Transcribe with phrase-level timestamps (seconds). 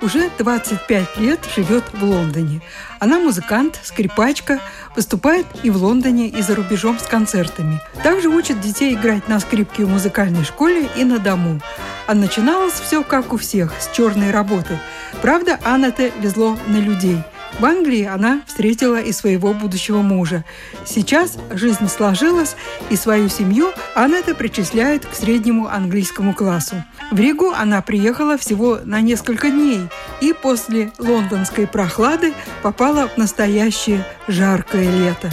[0.00, 2.60] уже 25 лет живет в Лондоне.
[3.00, 4.60] Она музыкант, скрипачка,
[4.96, 7.80] выступает и в Лондоне, и за рубежом с концертами.
[8.02, 11.60] Также учит детей играть на скрипке в музыкальной школе и на дому.
[12.06, 14.78] А начиналось все как у всех, с черной работы.
[15.22, 17.22] Правда, Аннете везло на людей–
[17.58, 20.44] в Англии она встретила и своего будущего мужа.
[20.86, 22.56] Сейчас жизнь сложилась,
[22.90, 26.84] и свою семью Анетта причисляет к среднему английскому классу.
[27.10, 29.80] В Ригу она приехала всего на несколько дней
[30.20, 32.32] и после лондонской прохлады
[32.62, 35.30] попала в настоящее жаркое лето.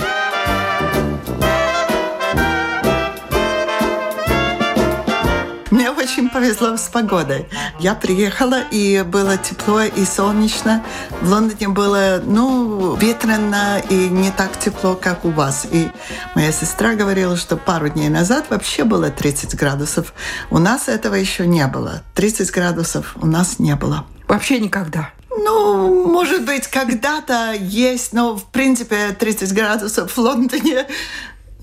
[6.35, 7.47] Повезло с погодой.
[7.79, 10.83] Я приехала, и было тепло и солнечно.
[11.21, 15.65] В Лондоне было, ну, ветрено и не так тепло, как у вас.
[15.71, 15.87] И
[16.35, 20.13] моя сестра говорила, что пару дней назад вообще было 30 градусов.
[20.49, 22.03] У нас этого еще не было.
[22.15, 24.05] 30 градусов у нас не было.
[24.27, 25.11] Вообще никогда.
[25.29, 30.85] Ну, может быть, когда-то есть, но в принципе 30 градусов в Лондоне,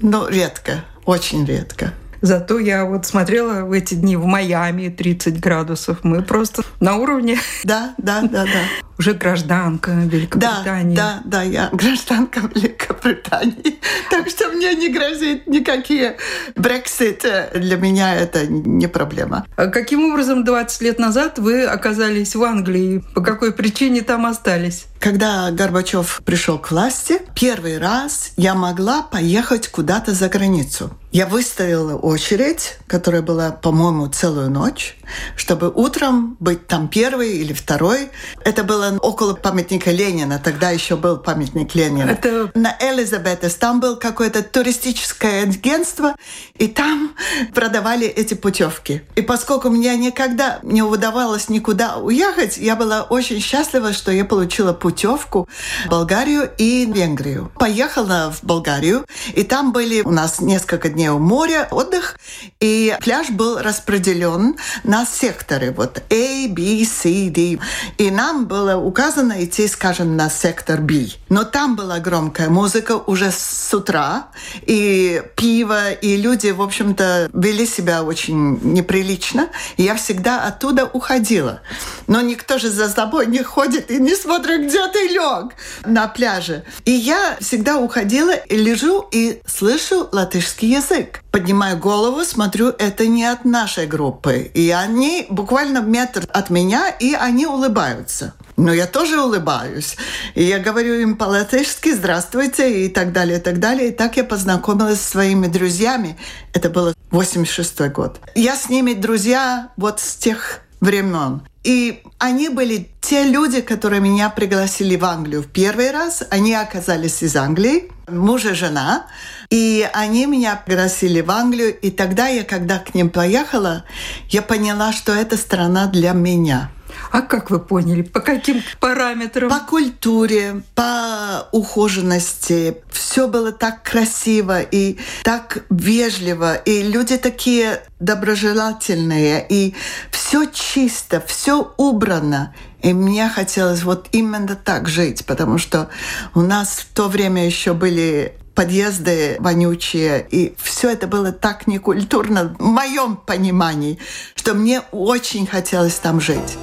[0.01, 1.93] но редко, очень редко.
[2.23, 5.99] Зато я вот смотрела в эти дни в Майами 30 градусов.
[6.05, 7.39] Мы просто на уровне.
[7.65, 8.63] Да, да, да, да.
[8.97, 10.95] Уже гражданка Великобритании.
[10.95, 13.81] Да, да, да, я гражданка Великобритании.
[14.09, 16.17] Так что мне не грозит никакие
[16.55, 17.27] Брексит.
[17.55, 19.45] Для меня это не проблема.
[19.57, 23.03] А каким образом 20 лет назад вы оказались в Англии?
[23.15, 24.87] По какой причине там остались?
[25.01, 30.97] Когда Горбачев пришел к власти, первый раз я могла поехать куда-то за границу.
[31.13, 34.97] Я выстояла очередь, которая была, по-моему, целую ночь,
[35.37, 38.09] чтобы утром быть там первый или второй.
[38.47, 40.41] Это было около памятника Ленина.
[40.43, 42.09] Тогда еще был памятник Ленина.
[42.09, 42.51] Это...
[42.55, 43.57] На Элизабетес.
[43.57, 46.17] Там был какое-то туристическое агентство,
[46.55, 47.15] и там
[47.53, 49.03] продавали эти путевки.
[49.15, 54.73] И поскольку мне никогда не удавалось никуда уехать, я была очень счастлива, что я получила
[54.73, 55.47] путевку
[55.85, 57.53] в Болгарию и Венгрию.
[57.59, 62.19] Поехала в Болгарию, и там были у нас несколько дней у моря, отдых,
[62.61, 67.59] и пляж был распределен на секторы, вот A, B, C, D.
[67.99, 71.07] И нам было указано идти, скажем, на сектор B.
[71.29, 74.29] Но там была громкая музыка уже с утра,
[74.67, 79.49] и пиво, и люди, в общем-то, вели себя очень неприлично.
[79.77, 81.61] И я всегда оттуда уходила.
[82.07, 86.65] Но никто же за собой не ходит и не смотрит, где ты лег на пляже.
[86.85, 91.23] И я всегда уходила, и лежу и слышу латышский язык язык.
[91.31, 94.51] Поднимаю голову, смотрю, это не от нашей группы.
[94.55, 98.35] И они буквально метр от меня, и они улыбаются.
[98.57, 99.97] Но я тоже улыбаюсь.
[100.35, 103.89] И я говорю им по-латышски «здравствуйте» и так далее, и так далее.
[103.89, 106.19] И так я познакомилась со своими друзьями.
[106.53, 108.21] Это было 86 год.
[108.35, 111.41] Я с ними друзья вот с тех времен.
[111.65, 116.23] И они были те люди, которые меня пригласили в Англию в первый раз.
[116.29, 119.07] Они оказались из Англии, муж и жена.
[119.49, 121.79] И они меня пригласили в Англию.
[121.79, 123.85] И тогда я, когда к ним поехала,
[124.29, 126.71] я поняла, что это страна для меня–
[127.11, 128.03] а как вы поняли?
[128.03, 129.51] По каким параметрам?
[129.51, 132.79] По культуре, по ухоженности.
[132.91, 136.55] Все было так красиво и так вежливо.
[136.55, 139.45] И люди такие доброжелательные.
[139.49, 139.75] И
[140.11, 142.55] все чисто, все убрано.
[142.83, 145.89] И мне хотелось вот именно так жить, потому что
[146.35, 152.55] у нас в то время еще были подъезды вонючие, и все это было так некультурно
[152.59, 153.99] в моем понимании,
[154.35, 156.59] что мне очень хотелось там жить.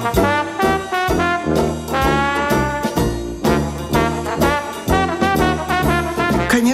[0.00, 0.29] Thank you.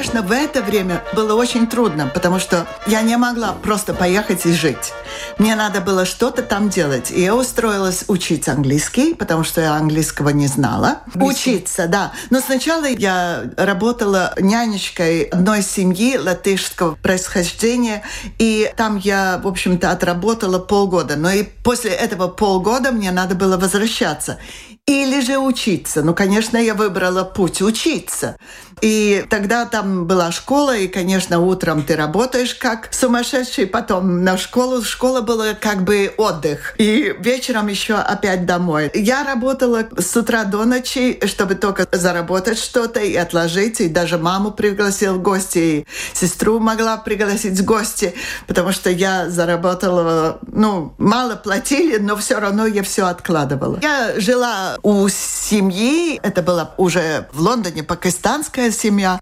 [0.06, 4.52] Конечно, в это время было очень трудно, потому что я не могла просто поехать и
[4.52, 4.92] жить.
[5.38, 7.10] Мне надо было что-то там делать.
[7.10, 11.00] И я устроилась учить английский, потому что я английского не знала.
[11.14, 12.12] Учиться, да.
[12.30, 18.02] Но сначала я работала нянечкой одной семьи латышского происхождения,
[18.38, 21.16] и там я, в общем-то, отработала полгода.
[21.16, 24.38] Но и после этого полгода мне надо было возвращаться.
[24.86, 26.02] Или же учиться.
[26.02, 28.36] Ну, конечно, я выбрала путь учиться.
[28.82, 34.82] И тогда там была школа, и, конечно, утром ты работаешь как сумасшедший, потом на школу.
[34.82, 36.74] Школа была как бы отдых.
[36.76, 38.90] И вечером еще опять домой.
[38.94, 43.80] Я работала с утра до ночи, чтобы только заработать что-то и отложить.
[43.80, 48.14] И даже маму пригласил в гости, и сестру могла пригласить в гости,
[48.46, 53.78] потому что я заработала, ну, мало платили, но все равно я все откладывала.
[53.82, 59.20] Я жила у семьи, это была уже в Лондоне пакистанская семья.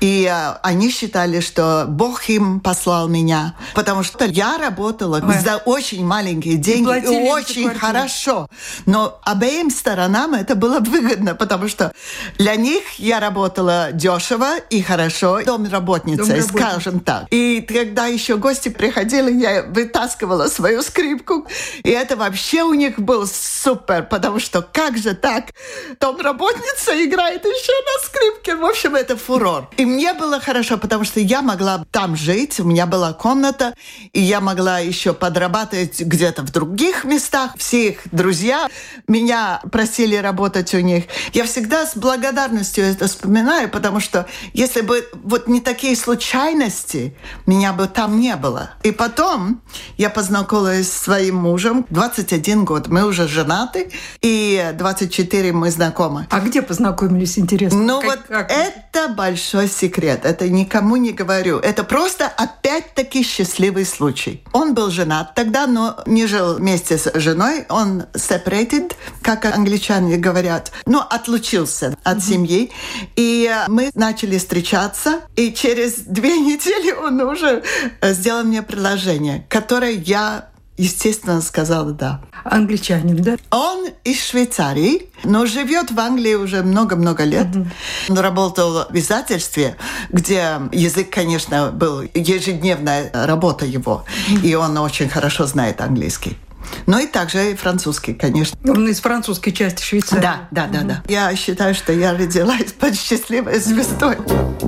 [0.00, 3.54] И э, они считали, что Бог им послал меня.
[3.74, 5.38] Потому что я работала Ой.
[5.38, 6.90] за очень маленькие деньги.
[6.98, 8.48] И, и очень хорошо.
[8.86, 11.92] Но обеим сторонам это было выгодно, потому что
[12.38, 15.42] для них я работала дешево и хорошо.
[15.42, 17.26] Домработница, скажем так.
[17.30, 21.46] И когда еще гости приходили, я вытаскивала свою скрипку.
[21.82, 25.52] И это вообще у них был супер, потому что как же так?
[25.98, 28.56] Домработница играет еще на скрипке.
[28.56, 29.68] В общем, это фурор.
[29.76, 33.74] И мне было хорошо, потому что я могла там жить, у меня была комната,
[34.12, 37.52] и я могла еще подрабатывать где-то в других местах.
[37.56, 38.68] Все их друзья
[39.08, 41.04] меня просили работать у них.
[41.32, 47.16] Я всегда с благодарностью это вспоминаю, потому что если бы вот не такие случайности,
[47.46, 48.70] меня бы там не было.
[48.82, 49.62] И потом
[49.96, 51.86] я познакомилась с своим мужем.
[51.90, 52.88] 21 год.
[52.88, 53.90] Мы уже женаты,
[54.20, 56.26] и 24 мы знакомы.
[56.30, 57.78] А где познакомились, интересно?
[57.78, 58.50] Ну как, вот как?
[58.50, 60.20] Это большой секрет.
[60.24, 61.58] Это никому не говорю.
[61.58, 64.42] Это просто опять-таки счастливый случай.
[64.54, 67.66] Он был женат тогда, но не жил вместе с женой.
[67.68, 70.72] Он separated, как англичане говорят.
[70.86, 72.20] Ну, отлучился от mm-hmm.
[72.22, 72.72] семьи.
[73.16, 75.20] И мы начали встречаться.
[75.36, 77.62] И через две недели он уже
[78.02, 80.49] сделал мне предложение, которое я
[80.80, 82.20] естественно, сказала да.
[82.42, 83.36] Англичанин, да?
[83.50, 87.46] Он из Швейцарии, но живет в Англии уже много-много лет.
[87.46, 87.66] Mm-hmm.
[88.08, 89.76] Он работал в издательстве,
[90.08, 94.46] где язык, конечно, был ежедневная работа его, mm-hmm.
[94.46, 96.38] и он очень хорошо знает английский.
[96.86, 98.58] Ну и также и французский, конечно.
[98.64, 100.22] Он из французской части Швейцарии.
[100.22, 100.86] Да, да, да, mm-hmm.
[100.86, 101.02] да.
[101.08, 104.16] Я считаю, что я родилась под счастливой звездой.
[104.16, 104.59] самой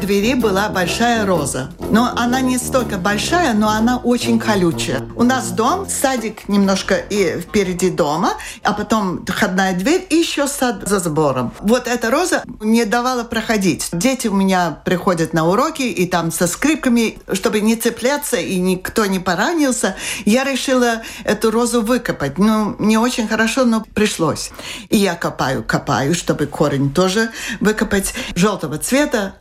[0.00, 1.70] двери была большая роза.
[1.90, 5.02] Но она не столько большая, но она очень колючая.
[5.14, 10.88] У нас дом, садик немножко и впереди дома, а потом входная дверь и еще сад
[10.88, 11.52] за забором.
[11.60, 13.88] Вот эта роза не давала проходить.
[13.92, 19.06] Дети у меня приходят на уроки, и там со скрипками, чтобы не цепляться и никто
[19.06, 22.38] не поранился, я решила эту розу выкопать.
[22.38, 24.50] Ну, не очень хорошо, но пришлось.
[24.88, 27.30] И я копаю, копаю, чтобы корень тоже
[27.60, 29.34] выкопать желтого цвета,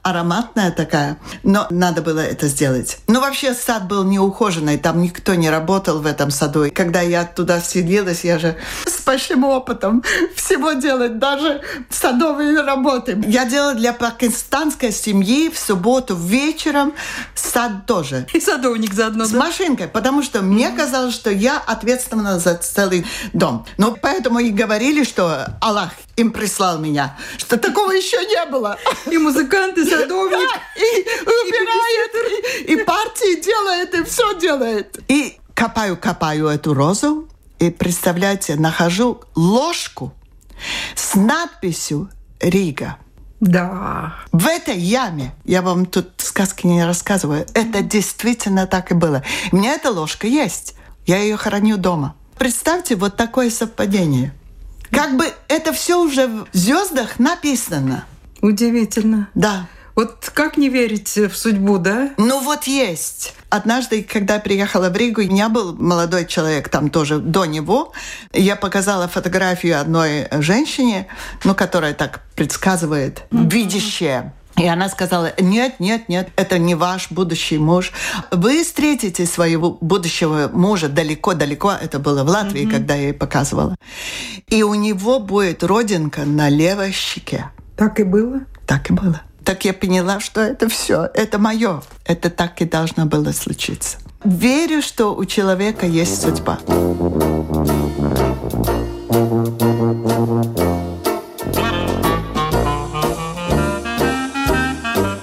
[0.49, 1.17] ароматная такая.
[1.43, 2.97] Но надо было это сделать.
[3.07, 6.65] Ну, вообще, сад был неухоженный, там никто не работал в этом саду.
[6.65, 8.55] И когда я туда вселилась, я же
[8.85, 10.03] с большим опытом
[10.35, 13.21] всего делать, даже садовые работы.
[13.27, 16.93] Я делала для пакистанской семьи в субботу вечером
[17.35, 18.27] сад тоже.
[18.33, 19.39] И садовник заодно, С да?
[19.39, 23.65] машинкой, потому что мне казалось, что я ответственна за целый дом.
[23.77, 28.77] Но поэтому и говорили, что Аллах им прислал меня, что такого еще не было.
[29.09, 29.85] И музыканты,
[30.39, 31.05] садовник, и
[31.47, 34.99] убирает, и, и партии делает, и все делает.
[35.07, 37.27] И копаю-копаю эту розу,
[37.59, 40.13] и, представляете, нахожу ложку
[40.95, 42.09] с надписью
[42.39, 42.97] «Рига».
[43.39, 44.15] Да.
[44.31, 49.23] В этой яме, я вам тут сказки не рассказываю, это действительно так и было.
[49.51, 50.75] У меня эта ложка есть.
[51.05, 52.15] Я ее храню дома.
[52.37, 54.33] Представьте, вот такое совпадение.
[54.91, 58.05] Как бы это все уже в звездах написано.
[58.41, 59.29] Удивительно.
[59.35, 59.67] Да.
[59.99, 62.11] Вот как не верить в судьбу, да?
[62.15, 63.33] Ну вот есть.
[63.49, 67.91] Однажды, когда я приехала в Ригу, у меня был молодой человек там тоже до него.
[68.31, 71.07] Я показала фотографию одной женщине,
[71.43, 74.33] ну, которая так предсказывает, видящая.
[74.55, 77.91] И она сказала, нет, нет, нет, это не ваш будущий муж.
[78.31, 81.73] Вы встретите своего будущего мужа далеко-далеко.
[81.73, 82.71] Это было в Латвии, mm-hmm.
[82.71, 83.75] когда я ей показывала.
[84.47, 87.51] И у него будет родинка на левой щеке.
[87.75, 88.39] Так и было?
[88.65, 91.81] Так и было так я поняла, что это все, это мое.
[92.05, 93.97] Это так и должно было случиться.
[94.23, 96.59] Верю, что у человека есть судьба.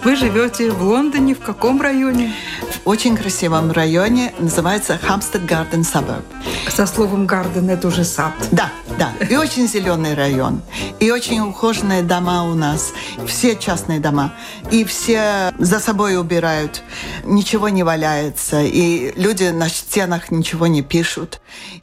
[0.02, 2.32] Вы живете в Лондоне, в каком районе?
[2.62, 6.24] В очень красивом районе, называется Hampstead Garden Suburb.
[6.68, 8.32] Со словом «гарден» это уже сад.
[8.50, 10.62] Да, Да, и очень зеленый район,
[11.00, 12.92] и очень ухоженные дома у нас,
[13.26, 14.32] все частные дома,
[14.70, 16.82] и все за собой убирают,
[17.24, 21.40] ничего не валяется, и люди на стенах ничего не пишут,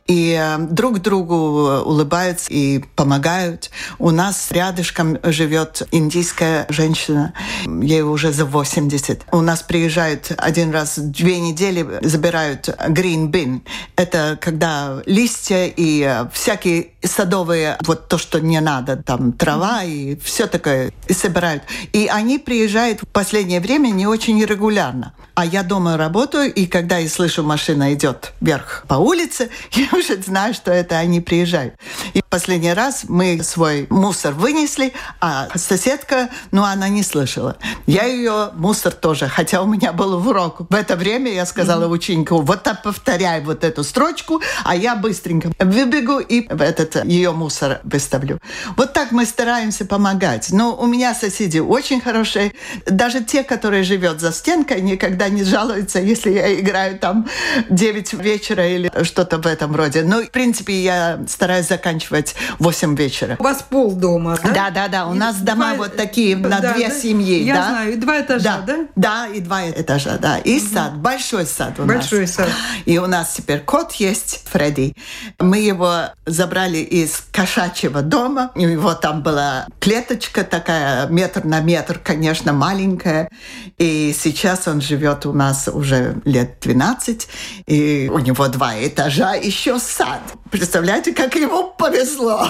[0.07, 3.71] и э, друг другу улыбаются и помогают.
[3.99, 7.33] У нас рядышком живет индийская женщина,
[7.65, 9.27] ей уже за 80.
[9.31, 13.61] У нас приезжают один раз в две недели, забирают green bin.
[13.95, 20.15] Это когда листья и э, всякие садовые, вот то, что не надо, там трава и
[20.17, 21.63] все такое, и собирают.
[21.91, 25.13] И они приезжают в последнее время не очень регулярно.
[25.35, 30.21] А я дома работаю, и когда я слышу, машина идет вверх по улице, я уже
[30.21, 31.75] знаю, что это они приезжают.
[32.13, 37.57] И последний раз мы свой мусор вынесли, а соседка, ну, она не слышала.
[37.85, 40.61] Я ее мусор тоже, хотя у меня был урок.
[40.67, 45.51] В это время я сказала ученику, вот так повторяй вот эту строчку, а я быстренько
[45.59, 48.39] выбегу и этот ее мусор выставлю.
[48.77, 50.49] Вот так мы стараемся помогать.
[50.51, 52.53] Но у меня соседи очень хорошие.
[52.85, 57.27] Даже те, которые живет за стенкой, никогда не жалуются, если я играю там
[57.69, 60.03] 9 вечера или что-то в этом роде.
[60.03, 63.35] Но, в принципе, я стараюсь заканчивать 8 вечера.
[63.39, 64.51] У вас пол дома, да?
[64.51, 65.07] Да, да, да.
[65.07, 65.55] У и нас два...
[65.55, 66.95] дома вот такие на да, две да?
[66.95, 67.43] семьи.
[67.43, 67.69] Я да?
[67.69, 68.75] знаю, и два этажа, да?
[68.75, 70.37] Да, да и два этажа, да.
[70.37, 70.73] И угу.
[70.73, 72.09] сад, большой сад у большой нас.
[72.09, 72.49] Большой сад.
[72.85, 74.95] И у нас теперь кот есть, Фредди.
[75.39, 78.51] Мы его забрали из кошачьего дома.
[78.55, 83.29] У него там была клеточка такая, метр на метр, конечно, маленькая.
[83.77, 87.27] И сейчас он живет живет у нас уже лет 12,
[87.67, 90.21] и у него два этажа, еще сад.
[90.49, 92.47] Представляете, как ему повезло.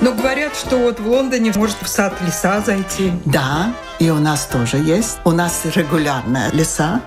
[0.00, 3.12] Но говорят, что вот в Лондоне может в сад леса зайти.
[3.24, 5.18] Да, и у нас тоже есть.
[5.24, 7.02] У нас регулярная леса.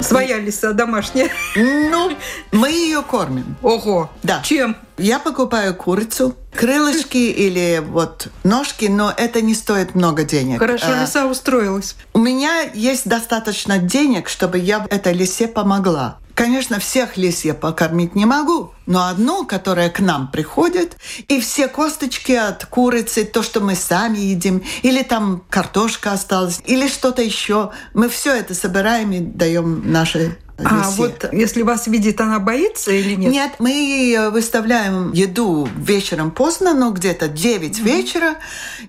[0.00, 1.28] Своя лиса домашняя?
[1.54, 2.16] Ну,
[2.52, 3.56] мы ее кормим.
[3.60, 4.10] Ого!
[4.22, 4.40] Да.
[4.42, 4.74] Чем?
[4.96, 10.58] Я покупаю курицу, крылышки или вот ножки, но это не стоит много денег.
[10.58, 11.96] Хорошо, а, лиса устроилась.
[12.14, 16.16] У меня есть достаточно денег, чтобы я этой лисе помогла.
[16.38, 21.66] Конечно, всех лис я покормить не могу, но одну, которая к нам приходит, и все
[21.66, 27.72] косточки от курицы, то, что мы сами едим, или там картошка осталась, или что-то еще,
[27.92, 33.14] мы все это собираем и даем нашей а вот если вас видит, она боится или
[33.14, 33.32] нет?
[33.32, 37.82] Нет, мы выставляем еду вечером поздно, ну где-то 9 mm-hmm.
[37.84, 38.36] вечера,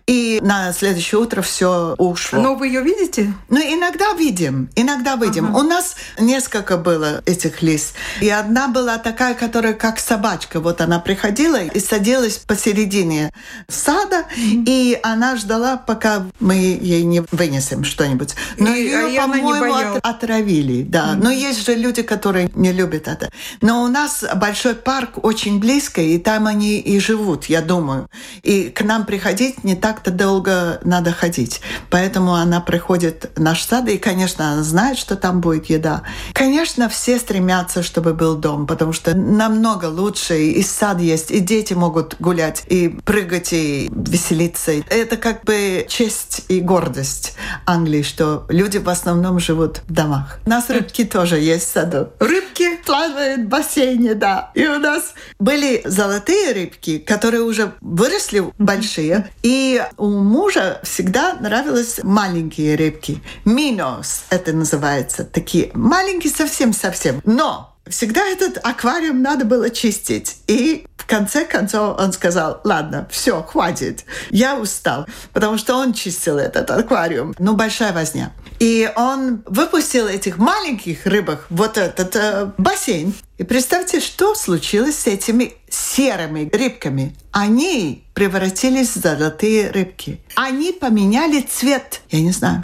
[0.07, 2.41] и на следующее утро все ушло.
[2.41, 3.33] Но вы ее видите?
[3.49, 5.47] Ну, иногда видим, иногда видим.
[5.47, 5.57] Ага.
[5.57, 7.93] У нас несколько было этих лис.
[8.21, 10.59] И одна была такая, которая как собачка.
[10.59, 13.31] Вот она приходила и садилась посередине
[13.67, 14.63] сада, mm-hmm.
[14.65, 18.35] и она ждала, пока мы ей не вынесем что-нибудь.
[18.57, 20.83] Но и, ее, а по-моему, от, отравили.
[20.83, 21.13] Да.
[21.13, 21.23] Mm-hmm.
[21.23, 23.29] Но есть есть же люди, которые не любят это.
[23.61, 28.09] Но у нас большой парк очень близко, и там они и живут, я думаю.
[28.43, 31.61] И к нам приходить не так-то долго надо ходить.
[31.89, 36.03] Поэтому она приходит в наш сад, и, конечно, она знает, что там будет еда.
[36.33, 41.73] Конечно, все стремятся, чтобы был дом, потому что намного лучше, и сад есть, и дети
[41.73, 44.71] могут гулять, и прыгать, и веселиться.
[44.89, 47.33] Это как бы честь и гордость
[47.65, 50.39] Англии, что люди в основном живут в домах.
[50.45, 52.09] У нас рыбки тоже есть в саду.
[52.19, 52.77] Рыбки?
[52.85, 54.51] Плавают в бассейне, да.
[54.55, 59.29] И у нас были золотые рыбки, которые уже выросли большие.
[59.43, 63.21] И у мужа всегда нравились маленькие рыбки.
[63.45, 65.23] Минос это называется.
[65.23, 67.21] Такие маленькие совсем-совсем.
[67.25, 70.37] Но всегда этот аквариум надо было чистить.
[70.47, 76.37] И в конце концов он сказал, ладно, все, хватит, я устал, потому что он чистил
[76.37, 77.33] этот аквариум.
[77.39, 78.31] Ну, большая возня.
[78.59, 83.13] И он выпустил этих маленьких рыбок вот этот э, бассейн.
[83.37, 87.15] И представьте, что случилось с этими серыми рыбками.
[87.31, 90.19] Они превратились в золотые рыбки.
[90.35, 92.01] Они поменяли цвет.
[92.09, 92.63] Я не знаю.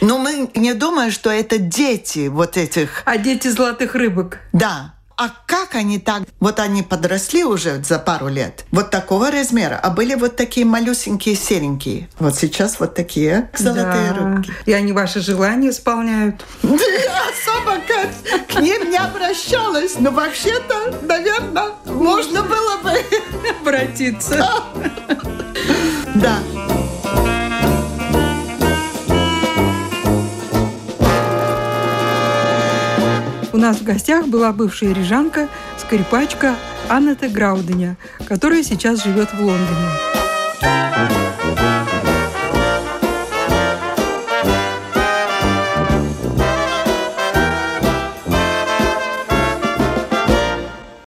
[0.00, 3.02] Но мы не думаем, что это дети вот этих...
[3.04, 4.38] А дети золотых рыбок.
[4.52, 4.94] Да.
[5.20, 6.22] А как они так?
[6.38, 8.64] Вот они подросли уже за пару лет.
[8.70, 9.74] Вот такого размера.
[9.82, 12.08] А были вот такие малюсенькие, серенькие.
[12.20, 14.14] Вот сейчас вот такие золотые да.
[14.14, 14.52] рыбки.
[14.64, 16.46] И они ваши желания исполняют.
[16.62, 19.96] Особо как к ним не обращалась.
[19.98, 22.92] Но вообще-то, наверное, можно было бы
[23.60, 24.36] обратиться.
[24.36, 25.17] Да.
[33.68, 35.46] нас в гостях была бывшая рижанка,
[35.76, 36.54] скрипачка
[36.88, 41.27] Анна Грауденя, которая сейчас живет в Лондоне.